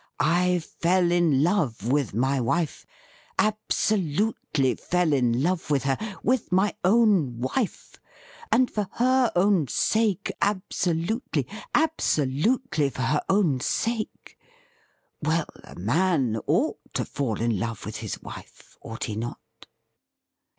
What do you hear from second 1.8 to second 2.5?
with my